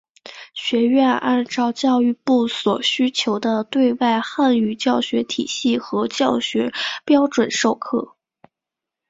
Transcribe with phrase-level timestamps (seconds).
[0.55, 6.73] 学院按照教育部所要求的对外汉语教学体系和教学
[7.05, 8.15] 标准授课。